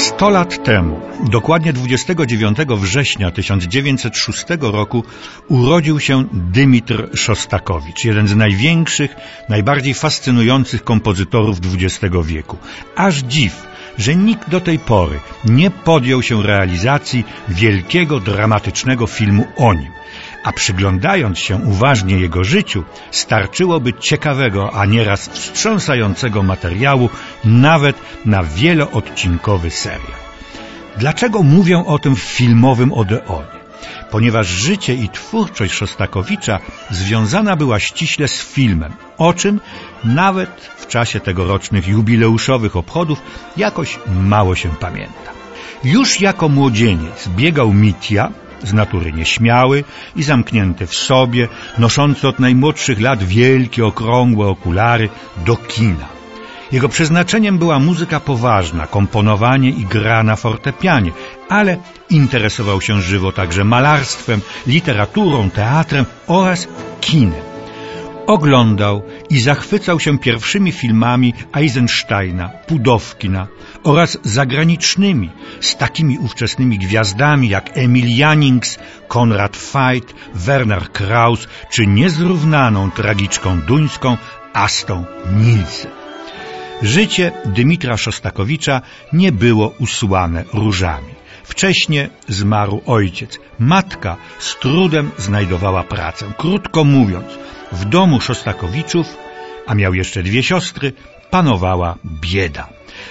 Sto 0.00 0.30
lat 0.30 0.64
temu, 0.64 1.00
dokładnie 1.30 1.72
29 1.72 2.58
września 2.58 3.30
1906 3.30 4.44
roku, 4.60 5.04
urodził 5.48 6.00
się 6.00 6.24
Dymitr 6.32 7.10
Szostakowicz, 7.14 8.04
jeden 8.04 8.28
z 8.28 8.36
największych, 8.36 9.16
najbardziej 9.48 9.94
fascynujących 9.94 10.84
kompozytorów 10.84 11.58
XX 11.74 12.16
wieku. 12.24 12.56
Aż 12.96 13.16
dziw, 13.16 13.66
że 13.98 14.14
nikt 14.16 14.50
do 14.50 14.60
tej 14.60 14.78
pory 14.78 15.20
nie 15.44 15.70
podjął 15.70 16.22
się 16.22 16.42
realizacji 16.42 17.24
wielkiego, 17.48 18.20
dramatycznego 18.20 19.06
filmu 19.06 19.46
o 19.56 19.74
nim 19.74 19.92
a 20.44 20.52
przyglądając 20.52 21.38
się 21.38 21.56
uważnie 21.56 22.18
jego 22.18 22.44
życiu, 22.44 22.84
starczyłoby 23.10 23.92
ciekawego, 23.92 24.74
a 24.74 24.86
nieraz 24.86 25.28
wstrząsającego 25.28 26.42
materiału 26.42 27.10
nawet 27.44 27.96
na 28.24 28.42
wieloodcinkowy 28.42 29.70
serial. 29.70 30.20
Dlaczego 30.96 31.42
mówię 31.42 31.84
o 31.86 31.98
tym 31.98 32.16
w 32.16 32.20
filmowym 32.20 32.92
Odeonie? 32.92 33.60
Ponieważ 34.10 34.46
życie 34.46 34.94
i 34.94 35.08
twórczość 35.08 35.72
Szostakowicza 35.72 36.60
związana 36.90 37.56
była 37.56 37.80
ściśle 37.80 38.28
z 38.28 38.42
filmem, 38.42 38.92
o 39.18 39.32
czym 39.32 39.60
nawet 40.04 40.70
w 40.76 40.86
czasie 40.86 41.20
tegorocznych 41.20 41.88
jubileuszowych 41.88 42.76
obchodów 42.76 43.22
jakoś 43.56 43.98
mało 44.06 44.54
się 44.54 44.68
pamięta. 44.68 45.30
Już 45.84 46.20
jako 46.20 46.48
młodzieniec 46.48 47.28
biegał 47.28 47.72
Mitia 47.72 48.30
z 48.62 48.72
natury 48.72 49.12
nieśmiały 49.12 49.84
i 50.16 50.22
zamknięty 50.22 50.86
w 50.86 50.94
sobie, 50.94 51.48
noszący 51.78 52.28
od 52.28 52.40
najmłodszych 52.40 53.00
lat 53.00 53.22
wielkie, 53.22 53.86
okrągłe 53.86 54.46
okulary 54.46 55.08
do 55.46 55.56
kina. 55.56 56.08
Jego 56.72 56.88
przeznaczeniem 56.88 57.58
była 57.58 57.78
muzyka 57.78 58.20
poważna, 58.20 58.86
komponowanie 58.86 59.70
i 59.70 59.84
gra 59.84 60.22
na 60.22 60.36
fortepianie, 60.36 61.12
ale 61.48 61.76
interesował 62.10 62.80
się 62.80 63.02
żywo 63.02 63.32
także 63.32 63.64
malarstwem, 63.64 64.40
literaturą, 64.66 65.50
teatrem 65.50 66.04
oraz 66.26 66.68
kinem 67.00 67.49
oglądał 68.30 69.02
i 69.30 69.40
zachwycał 69.40 70.00
się 70.00 70.18
pierwszymi 70.18 70.72
filmami 70.72 71.34
Eisensteina, 71.52 72.48
Pudowkina 72.66 73.46
oraz 73.84 74.18
zagranicznymi 74.22 75.30
z 75.60 75.76
takimi 75.76 76.18
ówczesnymi 76.18 76.78
gwiazdami 76.78 77.48
jak 77.48 77.78
Emil 77.78 78.16
Jannings, 78.16 78.78
Konrad 79.08 79.56
Veidt, 79.72 80.14
Werner 80.34 80.92
Kraus 80.92 81.48
czy 81.70 81.86
niezrównaną 81.86 82.90
tragiczką 82.90 83.60
duńską 83.60 84.16
Astą 84.52 85.04
Nielsen. 85.36 85.90
Życie 86.82 87.32
Dymitra 87.44 87.96
Szostakowicza 87.96 88.82
nie 89.12 89.32
było 89.32 89.74
usłane 89.78 90.44
różami. 90.52 91.14
Wcześnie 91.44 92.08
zmarł 92.28 92.80
ojciec. 92.86 93.38
Matka 93.58 94.16
z 94.38 94.56
trudem 94.56 95.10
znajdowała 95.18 95.82
pracę. 95.82 96.32
Krótko 96.38 96.84
mówiąc, 96.84 97.26
w 97.72 97.84
domu 97.84 98.20
Szostakowiczów, 98.20 99.16
a 99.66 99.74
miał 99.74 99.94
jeszcze 99.94 100.22
dwie 100.22 100.42
siostry, 100.42 100.92
panowała 101.30 101.96
bieda. 102.04 102.68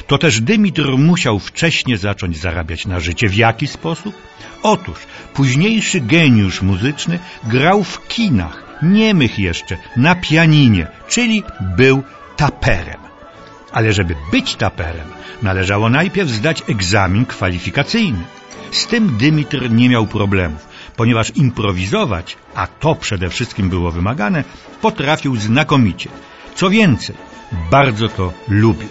To 0.07 0.17
też 0.17 0.41
Dymitr 0.41 0.97
musiał 0.97 1.39
wcześnie 1.39 1.97
zacząć 1.97 2.37
zarabiać 2.37 2.85
na 2.85 2.99
życie. 2.99 3.29
W 3.29 3.35
jaki 3.35 3.67
sposób? 3.67 4.15
Otóż 4.63 4.97
późniejszy 5.33 6.01
geniusz 6.01 6.61
muzyczny 6.61 7.19
grał 7.43 7.83
w 7.83 8.07
kinach, 8.07 8.63
niemych 8.81 9.39
jeszcze, 9.39 9.77
na 9.97 10.15
pianinie, 10.15 10.87
czyli 11.07 11.43
był 11.77 12.03
taperem. 12.37 13.08
Ale 13.71 13.93
żeby 13.93 14.15
być 14.31 14.55
taperem, 14.55 15.07
należało 15.41 15.89
najpierw 15.89 16.29
zdać 16.29 16.63
egzamin 16.67 17.25
kwalifikacyjny. 17.25 18.23
Z 18.71 18.87
tym 18.87 19.17
Dymitr 19.17 19.71
nie 19.71 19.89
miał 19.89 20.07
problemów 20.07 20.69
ponieważ 20.99 21.29
improwizować, 21.35 22.37
a 22.55 22.67
to 22.67 22.95
przede 22.95 23.29
wszystkim 23.29 23.69
było 23.69 23.91
wymagane, 23.91 24.43
potrafił 24.81 25.35
znakomicie. 25.35 26.09
Co 26.55 26.69
więcej, 26.69 27.15
bardzo 27.71 28.09
to 28.09 28.33
lubił. 28.47 28.89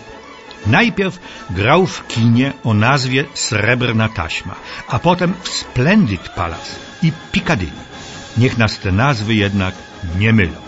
Najpierw 0.67 1.19
grał 1.50 1.87
w 1.87 2.06
kinie 2.06 2.53
o 2.65 2.75
nazwie 2.75 3.25
Srebrna 3.34 4.09
Taśma, 4.09 4.55
a 4.88 4.99
potem 4.99 5.34
w 5.43 5.49
Splendid 5.49 6.28
Palace 6.28 6.72
i 7.03 7.12
Piccadilly. 7.33 7.83
Niech 8.38 8.59
nas 8.59 8.78
te 8.78 8.93
nazwy 8.93 9.34
jednak 9.34 9.75
nie 10.19 10.33
mylą. 10.33 10.61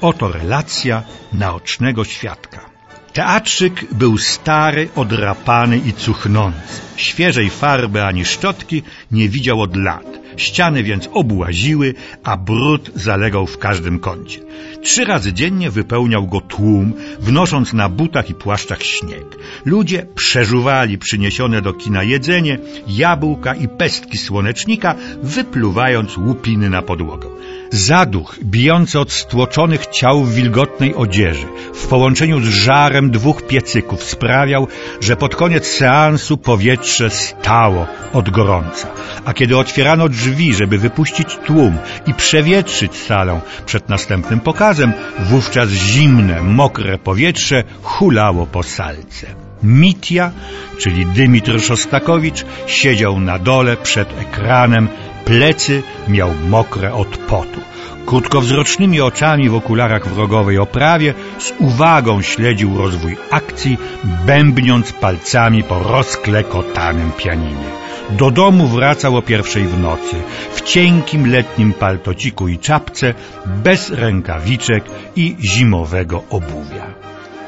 Oto 0.00 0.32
relacja 0.32 1.02
naocznego 1.32 2.04
świadka. 2.04 2.75
Teatrzyk 3.16 3.94
był 3.94 4.18
stary, 4.18 4.88
odrapany 4.94 5.78
i 5.78 5.92
cuchnący. 5.92 6.85
Świeżej 6.96 7.50
farby 7.50 8.02
ani 8.02 8.24
szczotki 8.24 8.82
nie 9.12 9.28
widział 9.28 9.60
od 9.60 9.76
lat. 9.76 10.26
Ściany 10.36 10.82
więc 10.82 11.08
obłaziły, 11.12 11.94
a 12.24 12.36
brud 12.36 12.90
zalegał 12.94 13.46
w 13.46 13.58
każdym 13.58 13.98
kącie. 13.98 14.40
Trzy 14.82 15.04
razy 15.04 15.32
dziennie 15.32 15.70
wypełniał 15.70 16.26
go 16.26 16.40
tłum, 16.40 16.92
wnosząc 17.20 17.72
na 17.72 17.88
butach 17.88 18.30
i 18.30 18.34
płaszczach 18.34 18.82
śnieg. 18.82 19.24
Ludzie 19.64 20.06
przeżuwali 20.14 20.98
przyniesione 20.98 21.62
do 21.62 21.72
kina 21.72 22.02
jedzenie, 22.02 22.58
jabłka 22.88 23.54
i 23.54 23.68
pestki 23.68 24.18
słonecznika, 24.18 24.94
wypluwając 25.22 26.16
łupiny 26.16 26.70
na 26.70 26.82
podłogę. 26.82 27.28
Zaduch, 27.70 28.38
bijący 28.42 29.00
od 29.00 29.12
stłoczonych 29.12 29.86
ciał 29.86 30.24
w 30.24 30.34
wilgotnej 30.34 30.94
odzieży, 30.94 31.46
w 31.74 31.86
połączeniu 31.86 32.40
z 32.40 32.48
żarem 32.48 33.10
dwóch 33.10 33.46
piecyków 33.46 34.04
sprawiał, 34.04 34.68
że 35.00 35.16
pod 35.16 35.36
koniec 35.36 35.66
seansu 35.66 36.36
powietrze 36.36 36.85
stało 37.08 37.86
od 38.12 38.30
gorąca. 38.30 38.88
A 39.24 39.32
kiedy 39.32 39.56
otwierano 39.56 40.08
drzwi, 40.08 40.54
żeby 40.54 40.78
wypuścić 40.78 41.36
tłum 41.46 41.78
i 42.06 42.14
przewietrzyć 42.14 42.96
salę 42.96 43.40
przed 43.66 43.88
następnym 43.88 44.40
pokazem, 44.40 44.92
wówczas 45.18 45.70
zimne, 45.70 46.42
mokre 46.42 46.98
powietrze 46.98 47.64
hulało 47.82 48.46
po 48.46 48.62
salce. 48.62 49.26
Mitia, 49.62 50.30
czyli 50.78 51.06
Dymitr 51.06 51.60
Szostakowicz, 51.60 52.44
siedział 52.66 53.20
na 53.20 53.38
dole 53.38 53.76
przed 53.76 54.20
ekranem, 54.20 54.88
plecy 55.26 55.82
miał 56.08 56.30
mokre 56.48 56.94
od 56.94 57.16
potu. 57.18 57.60
Krótkowzrocznymi 58.06 59.00
oczami 59.00 59.48
w 59.48 59.54
okularach 59.54 60.08
w 60.08 60.18
rogowej 60.18 60.58
oprawie 60.58 61.14
z 61.38 61.52
uwagą 61.58 62.22
śledził 62.22 62.78
rozwój 62.78 63.16
akcji, 63.30 63.78
bębniąc 64.26 64.92
palcami 64.92 65.62
po 65.62 65.78
rozklekotanym 65.78 67.12
pianinie. 67.12 67.68
Do 68.10 68.30
domu 68.30 68.66
wracał 68.66 69.16
o 69.16 69.22
pierwszej 69.22 69.64
w 69.64 69.80
nocy, 69.80 70.16
w 70.54 70.60
cienkim 70.60 71.30
letnim 71.30 71.72
paltociku 71.72 72.48
i 72.48 72.58
czapce, 72.58 73.14
bez 73.46 73.90
rękawiczek 73.90 74.84
i 75.16 75.36
zimowego 75.40 76.22
obuwia. 76.30 76.86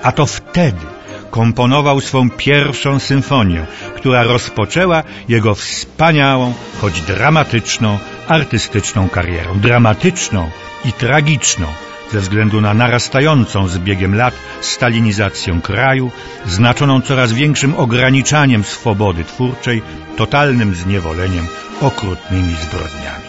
A 0.03 0.13
to 0.13 0.27
wtedy 0.27 0.98
komponował 1.31 2.01
swą 2.01 2.31
pierwszą 2.31 2.99
symfonię, 2.99 3.67
która 3.97 4.23
rozpoczęła 4.23 5.03
jego 5.29 5.55
wspaniałą, 5.55 6.55
choć 6.81 7.01
dramatyczną, 7.01 7.99
artystyczną 8.29 9.09
karierę. 9.09 9.51
Dramatyczną 9.55 10.51
i 10.85 10.93
tragiczną, 10.93 11.67
ze 12.13 12.21
względu 12.21 12.61
na 12.61 12.75
narastającą 12.75 13.69
z 13.69 13.79
biegiem 13.79 14.15
lat 14.15 14.35
stalinizację 14.61 15.61
kraju, 15.63 16.11
znaczoną 16.47 17.01
coraz 17.01 17.33
większym 17.33 17.75
ograniczaniem 17.75 18.65
swobody 18.65 19.25
twórczej, 19.25 19.83
totalnym 20.17 20.75
zniewoleniem, 20.75 21.47
okrutnymi 21.81 22.55
zbrodniami. 22.55 23.29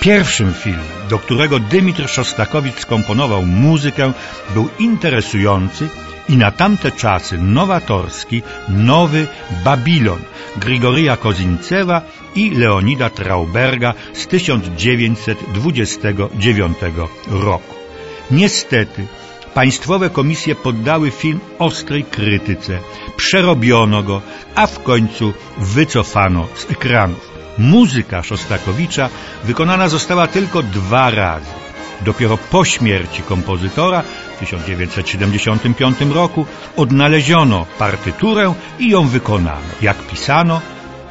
Pierwszym 0.00 0.54
filmem, 0.54 0.84
do 1.08 1.18
którego 1.18 1.58
Dymitr 1.58 2.08
Szostakowicz 2.08 2.80
skomponował 2.80 3.42
muzykę, 3.46 4.12
był 4.54 4.68
interesujący 4.78 5.88
i 6.28 6.36
na 6.36 6.50
tamte 6.50 6.90
czasy 6.90 7.38
nowatorski 7.38 8.42
Nowy 8.68 9.26
Babilon 9.64 10.20
Grigoria 10.56 11.16
Kozincewa 11.16 12.02
i 12.34 12.50
Leonida 12.50 13.10
Trauberga 13.10 13.94
z 14.12 14.26
1929 14.26 16.78
roku. 17.30 17.74
Niestety, 18.30 19.06
państwowe 19.54 20.10
komisje 20.10 20.54
poddały 20.54 21.10
film 21.10 21.40
ostrej 21.58 22.04
krytyce, 22.04 22.78
przerobiono 23.16 24.02
go, 24.02 24.22
a 24.54 24.66
w 24.66 24.82
końcu 24.82 25.32
wycofano 25.58 26.46
z 26.54 26.70
ekranów. 26.70 27.34
Muzyka 27.58 28.22
Szostakowicza 28.22 29.08
wykonana 29.44 29.88
została 29.88 30.26
tylko 30.26 30.62
dwa 30.62 31.10
razy. 31.10 31.50
Dopiero 32.02 32.38
po 32.38 32.64
śmierci 32.64 33.22
kompozytora 33.22 34.02
w 34.36 34.38
1975 34.38 36.00
roku 36.00 36.46
odnaleziono 36.76 37.66
partyturę 37.78 38.54
i 38.78 38.90
ją 38.90 39.08
wykonano. 39.08 39.66
Jak 39.82 39.96
pisano, 39.96 40.60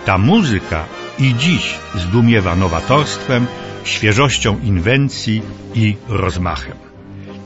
ta 0.06 0.18
muzyka 0.18 0.85
i 1.19 1.35
dziś 1.35 1.75
zdumiewa 1.95 2.56
nowatorstwem, 2.56 3.47
świeżością 3.83 4.59
inwencji 4.63 5.41
i 5.75 5.95
rozmachem. 6.09 6.77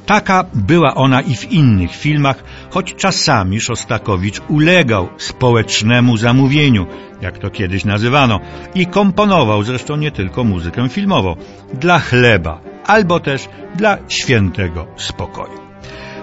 Taka 0.06 0.46
była 0.54 0.96
ona 0.96 1.22
i 1.22 1.36
w 1.36 1.52
innych 1.52 1.96
filmach, 1.96 2.44
choć 2.70 2.96
czasami 2.96 3.62
Szostakowicz 3.62 4.42
ulegał 4.48 5.10
społecznemu 5.18 6.18
zamówieniu, 6.18 6.88
jak 7.22 7.38
to 7.38 7.50
kiedyś 7.50 7.86
nazywano, 7.86 8.40
i 8.76 8.86
komponował 8.86 9.64
zresztą 9.64 9.96
nie 9.96 10.12
tylko 10.12 10.44
muzykę 10.44 10.90
filmową, 10.90 11.36
dla 11.74 12.00
chleba, 12.00 12.62
albo 12.88 13.20
też 13.20 13.50
dla 13.76 13.98
świętego 14.08 14.88
spokoju. 14.98 15.68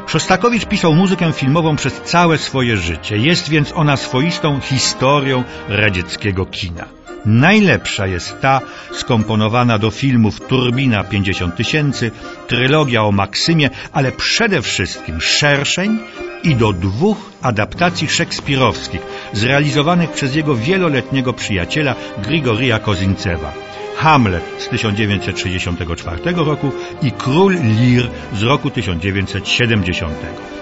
Szostakowicz 0.06 0.66
pisał 0.66 0.94
muzykę 0.94 1.32
filmową 1.32 1.76
przez 1.76 2.00
całe 2.02 2.38
swoje 2.38 2.76
życie, 2.76 3.16
jest 3.16 3.48
więc 3.48 3.72
ona 3.72 3.96
swoistą 3.96 4.60
historią 4.60 5.44
radzieckiego 5.68 6.46
kina. 6.46 6.84
Najlepsza 7.26 8.06
jest 8.06 8.40
ta 8.40 8.60
skomponowana 8.92 9.78
do 9.78 9.90
filmów 9.90 10.40
Turbina 10.40 11.04
50 11.04 11.56
tysięcy, 11.56 12.10
trylogia 12.46 13.02
o 13.02 13.12
Maksymie, 13.12 13.70
ale 13.92 14.12
przede 14.12 14.62
wszystkim 14.62 15.20
Szerszeń 15.20 15.98
i 16.42 16.56
do 16.56 16.72
dwóch 16.72 17.30
adaptacji 17.42 18.08
szekspirowskich 18.08 19.00
zrealizowanych 19.34 20.10
przez 20.10 20.34
jego 20.34 20.54
wieloletniego 20.54 21.32
przyjaciela 21.32 21.94
Grigoria 22.18 22.78
Kozincewa. 22.78 23.52
Hamlet 23.96 24.44
z 24.58 24.68
1964 24.68 26.20
roku 26.36 26.72
i 27.02 27.12
Król 27.12 27.54
Lir 27.54 28.08
z 28.34 28.42
roku 28.42 28.70
1970. 28.70 30.12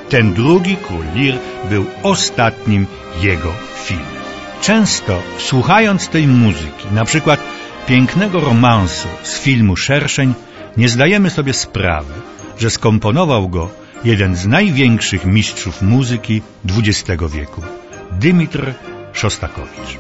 Ten 0.09 0.33
drugi 0.35 0.77
Król 0.77 1.05
Lir 1.15 1.35
był 1.71 1.85
ostatnim 2.03 2.87
jego 3.23 3.53
filmem. 3.85 4.23
Często 4.61 5.23
słuchając 5.39 6.09
tej 6.09 6.27
muzyki, 6.27 6.87
na 6.93 7.05
przykład 7.05 7.41
pięknego 7.87 8.41
romansu 8.41 9.09
z 9.23 9.39
filmu 9.39 9.77
Szerszeń, 9.77 10.35
nie 10.77 10.89
zdajemy 10.89 11.31
sobie 11.31 11.53
sprawy, 11.53 12.15
że 12.59 12.71
skomponował 12.71 13.49
go 13.49 13.71
jeden 14.05 14.37
z 14.37 14.47
największych 14.47 15.27
mistrzów 15.27 15.83
muzyki 15.83 16.43
XX 16.69 17.23
wieku, 17.35 17.63
Dymitr 18.19 18.75
Szostakowicz. 19.13 19.99